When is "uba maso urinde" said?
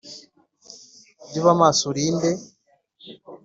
1.41-2.29